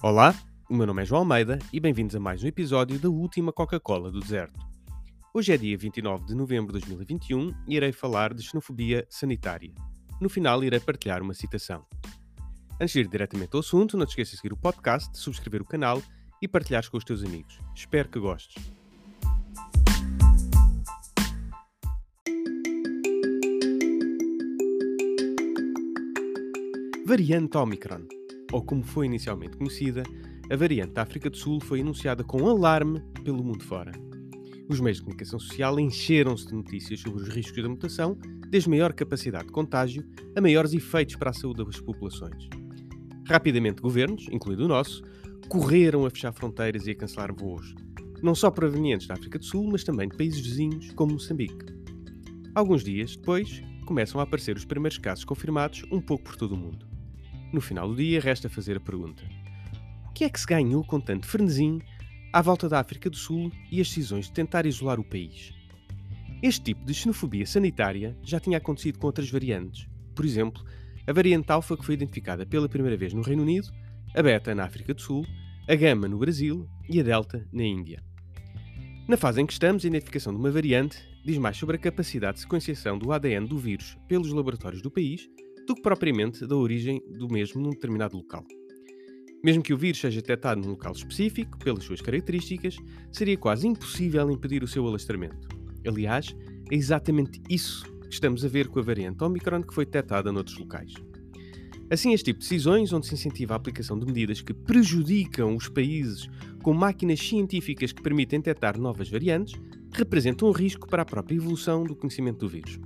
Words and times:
Olá, 0.00 0.32
o 0.70 0.76
meu 0.76 0.86
nome 0.86 1.02
é 1.02 1.04
João 1.04 1.22
Almeida 1.22 1.58
e 1.72 1.80
bem-vindos 1.80 2.14
a 2.14 2.20
mais 2.20 2.44
um 2.44 2.46
episódio 2.46 3.00
da 3.00 3.08
última 3.08 3.52
Coca-Cola 3.52 4.12
do 4.12 4.20
Deserto. 4.20 4.64
Hoje 5.34 5.52
é 5.52 5.56
dia 5.56 5.76
29 5.76 6.24
de 6.24 6.36
novembro 6.36 6.66
de 6.68 6.86
2021 6.86 7.52
e 7.66 7.74
irei 7.74 7.90
falar 7.90 8.32
de 8.32 8.40
xenofobia 8.44 9.04
sanitária. 9.10 9.74
No 10.20 10.28
final, 10.28 10.62
irei 10.62 10.78
partilhar 10.78 11.20
uma 11.20 11.34
citação. 11.34 11.84
Antes 12.80 12.92
de 12.92 13.00
ir 13.00 13.08
diretamente 13.08 13.50
ao 13.54 13.58
assunto, 13.58 13.96
não 13.96 14.06
te 14.06 14.10
esqueças 14.10 14.34
de 14.34 14.36
seguir 14.36 14.52
o 14.52 14.56
podcast, 14.56 15.18
subscrever 15.18 15.62
o 15.62 15.64
canal 15.64 16.00
e 16.40 16.46
partilhares 16.46 16.88
com 16.88 16.96
os 16.96 17.02
teus 17.02 17.24
amigos. 17.24 17.58
Espero 17.74 18.08
que 18.08 18.20
gostes. 18.20 18.54
Variante 27.04 27.56
Omicron, 27.56 28.06
ou 28.52 28.62
como 28.62 28.82
foi 28.82 29.06
inicialmente 29.06 29.56
conhecida, 29.56 30.02
a 30.50 30.56
variante 30.56 30.92
da 30.92 31.02
África 31.02 31.28
do 31.28 31.36
Sul 31.36 31.60
foi 31.60 31.80
anunciada 31.80 32.24
com 32.24 32.48
alarme 32.48 33.02
pelo 33.22 33.44
mundo 33.44 33.62
fora. 33.64 33.92
Os 34.68 34.80
meios 34.80 34.98
de 34.98 35.04
comunicação 35.04 35.38
social 35.38 35.78
encheram-se 35.80 36.46
de 36.46 36.54
notícias 36.54 37.00
sobre 37.00 37.22
os 37.22 37.28
riscos 37.28 37.62
da 37.62 37.68
mutação, 37.68 38.18
desde 38.48 38.68
maior 38.68 38.92
capacidade 38.92 39.46
de 39.46 39.52
contágio 39.52 40.04
a 40.36 40.40
maiores 40.40 40.72
efeitos 40.72 41.16
para 41.16 41.30
a 41.30 41.34
saúde 41.34 41.64
das 41.64 41.80
populações. 41.80 42.48
Rapidamente, 43.26 43.82
governos, 43.82 44.26
incluindo 44.30 44.64
o 44.64 44.68
nosso, 44.68 45.02
correram 45.48 46.06
a 46.06 46.10
fechar 46.10 46.32
fronteiras 46.32 46.86
e 46.86 46.90
a 46.90 46.94
cancelar 46.94 47.34
voos, 47.34 47.74
não 48.22 48.34
só 48.34 48.50
provenientes 48.50 49.06
da 49.06 49.14
África 49.14 49.38
do 49.38 49.44
Sul, 49.44 49.68
mas 49.70 49.84
também 49.84 50.08
de 50.08 50.16
países 50.16 50.40
vizinhos, 50.40 50.90
como 50.92 51.12
Moçambique. 51.12 51.74
Alguns 52.54 52.82
dias 52.82 53.16
depois, 53.16 53.62
começam 53.86 54.20
a 54.20 54.24
aparecer 54.24 54.56
os 54.56 54.64
primeiros 54.64 54.98
casos 54.98 55.24
confirmados 55.24 55.82
um 55.90 56.00
pouco 56.00 56.24
por 56.24 56.36
todo 56.36 56.52
o 56.52 56.58
mundo. 56.58 56.86
No 57.52 57.60
final 57.60 57.88
do 57.88 57.96
dia, 57.96 58.20
resta 58.20 58.48
fazer 58.48 58.76
a 58.76 58.80
pergunta: 58.80 59.22
o 60.08 60.12
que 60.12 60.24
é 60.24 60.28
que 60.28 60.38
se 60.38 60.46
ganhou 60.46 60.84
com 60.84 61.00
tanto 61.00 61.26
frenesim 61.26 61.80
à 62.32 62.42
volta 62.42 62.68
da 62.68 62.78
África 62.78 63.08
do 63.08 63.16
Sul 63.16 63.50
e 63.70 63.80
as 63.80 63.88
decisões 63.88 64.26
de 64.26 64.32
tentar 64.32 64.66
isolar 64.66 65.00
o 65.00 65.04
país? 65.04 65.54
Este 66.42 66.66
tipo 66.66 66.84
de 66.84 66.94
xenofobia 66.94 67.46
sanitária 67.46 68.16
já 68.22 68.38
tinha 68.38 68.58
acontecido 68.58 68.98
com 68.98 69.06
outras 69.06 69.30
variantes. 69.30 69.88
Por 70.14 70.24
exemplo, 70.24 70.62
a 71.06 71.12
variante 71.12 71.50
alfa 71.50 71.76
que 71.76 71.84
foi 71.84 71.94
identificada 71.94 72.44
pela 72.44 72.68
primeira 72.68 72.96
vez 72.96 73.14
no 73.14 73.22
Reino 73.22 73.42
Unido, 73.42 73.72
a 74.14 74.22
beta 74.22 74.54
na 74.54 74.64
África 74.64 74.92
do 74.92 75.00
Sul, 75.00 75.26
a 75.66 75.74
gama 75.74 76.06
no 76.06 76.18
Brasil 76.18 76.68
e 76.88 77.00
a 77.00 77.02
delta 77.02 77.48
na 77.50 77.64
Índia. 77.64 78.02
Na 79.08 79.16
fase 79.16 79.40
em 79.40 79.46
que 79.46 79.54
estamos, 79.54 79.84
a 79.84 79.88
identificação 79.88 80.34
de 80.34 80.38
uma 80.38 80.50
variante 80.50 80.98
diz 81.24 81.38
mais 81.38 81.56
sobre 81.56 81.76
a 81.76 81.78
capacidade 81.78 82.34
de 82.34 82.42
sequenciação 82.42 82.98
do 82.98 83.10
ADN 83.10 83.46
do 83.46 83.58
vírus 83.58 83.96
pelos 84.06 84.30
laboratórios 84.32 84.82
do 84.82 84.90
país 84.90 85.28
do 85.68 85.74
que 85.74 85.82
propriamente 85.82 86.46
da 86.46 86.56
origem 86.56 87.02
do 87.06 87.28
mesmo 87.28 87.60
num 87.60 87.70
determinado 87.70 88.16
local. 88.16 88.42
Mesmo 89.44 89.62
que 89.62 89.74
o 89.74 89.76
vírus 89.76 90.00
seja 90.00 90.20
detectado 90.20 90.60
num 90.60 90.70
local 90.70 90.92
específico, 90.92 91.58
pelas 91.58 91.84
suas 91.84 92.00
características, 92.00 92.76
seria 93.12 93.36
quase 93.36 93.68
impossível 93.68 94.30
impedir 94.30 94.64
o 94.64 94.66
seu 94.66 94.86
alastramento. 94.86 95.46
Aliás, 95.86 96.34
é 96.70 96.74
exatamente 96.74 97.40
isso 97.48 97.84
que 98.00 98.14
estamos 98.14 98.44
a 98.44 98.48
ver 98.48 98.68
com 98.68 98.80
a 98.80 98.82
variante 98.82 99.22
Omicron 99.22 99.62
que 99.62 99.74
foi 99.74 99.84
detectada 99.84 100.32
noutros 100.32 100.58
locais. 100.58 100.94
Assim, 101.90 102.12
este 102.12 102.26
tipo 102.26 102.40
de 102.40 102.46
decisões, 102.46 102.92
onde 102.92 103.06
se 103.06 103.14
incentiva 103.14 103.54
a 103.54 103.56
aplicação 103.56 103.98
de 103.98 104.06
medidas 104.06 104.40
que 104.40 104.52
prejudicam 104.52 105.54
os 105.54 105.68
países 105.68 106.28
com 106.62 106.72
máquinas 106.72 107.20
científicas 107.20 107.92
que 107.92 108.02
permitem 108.02 108.40
detectar 108.40 108.78
novas 108.78 109.08
variantes, 109.08 109.58
representam 109.92 110.48
um 110.48 110.52
risco 110.52 110.88
para 110.88 111.02
a 111.02 111.06
própria 111.06 111.36
evolução 111.36 111.84
do 111.84 111.94
conhecimento 111.94 112.38
do 112.38 112.48
vírus. 112.48 112.78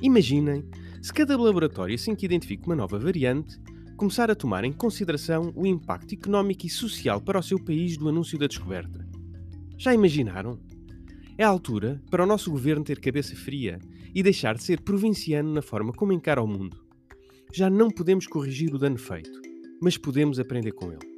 Imaginem 0.00 0.64
se 1.02 1.12
cada 1.12 1.36
laboratório, 1.36 1.96
assim 1.96 2.14
que 2.14 2.24
identifique 2.24 2.64
uma 2.64 2.76
nova 2.76 2.96
variante, 2.96 3.58
começar 3.96 4.30
a 4.30 4.36
tomar 4.36 4.62
em 4.62 4.72
consideração 4.72 5.52
o 5.56 5.66
impacto 5.66 6.14
económico 6.14 6.64
e 6.64 6.70
social 6.70 7.20
para 7.20 7.40
o 7.40 7.42
seu 7.42 7.58
país 7.58 7.96
do 7.96 8.08
anúncio 8.08 8.38
da 8.38 8.46
descoberta. 8.46 9.04
Já 9.76 9.92
imaginaram? 9.92 10.60
É 11.36 11.42
a 11.42 11.48
altura 11.48 12.00
para 12.08 12.22
o 12.22 12.26
nosso 12.26 12.52
governo 12.52 12.84
ter 12.84 13.00
cabeça 13.00 13.34
fria 13.34 13.80
e 14.14 14.22
deixar 14.22 14.54
de 14.54 14.62
ser 14.62 14.80
provinciano 14.80 15.52
na 15.52 15.60
forma 15.60 15.92
como 15.92 16.12
encara 16.12 16.40
o 16.40 16.46
mundo. 16.46 16.80
Já 17.52 17.68
não 17.68 17.90
podemos 17.90 18.28
corrigir 18.28 18.72
o 18.72 18.78
dano 18.78 18.96
feito, 18.96 19.42
mas 19.82 19.98
podemos 19.98 20.38
aprender 20.38 20.70
com 20.70 20.92
ele. 20.92 21.11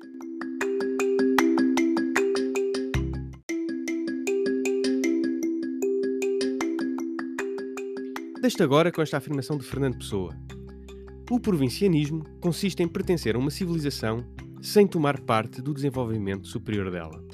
Deste 8.44 8.62
agora 8.62 8.93
com 8.93 9.00
esta 9.00 9.16
afirmação 9.16 9.56
de 9.56 9.65
Fernando 9.65 9.97
Pessoa. 9.97 10.37
O 11.31 11.41
provincianismo 11.41 12.25
consiste 12.43 12.82
em 12.82 12.87
pertencer 12.87 13.34
a 13.34 13.38
uma 13.38 13.50
civilização 13.50 14.22
sem 14.60 14.87
tomar 14.87 15.19
parte 15.19 15.62
do 15.62 15.72
desenvolvimento 15.72 16.47
superior 16.47 16.91
dela. 16.91 17.25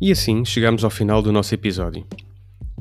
E 0.00 0.10
assim 0.10 0.42
chegamos 0.42 0.84
ao 0.84 0.90
final 0.90 1.20
do 1.20 1.30
nosso 1.30 1.54
episódio. 1.54 2.06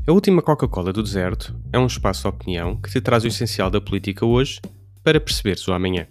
A 0.07 0.13
última 0.13 0.41
Coca-Cola 0.41 0.93
do 0.93 1.03
deserto 1.03 1.53
é 1.73 1.77
um 1.77 1.87
espaço 1.87 2.21
de 2.21 2.29
opinião 2.29 2.77
que 2.77 2.89
te 2.89 3.01
traz 3.01 3.25
o 3.25 3.27
essencial 3.27 3.69
da 3.69 3.81
política 3.81 4.25
hoje 4.25 4.61
para 5.03 5.19
perceberes 5.19 5.67
o 5.67 5.73
amanhã. 5.73 6.07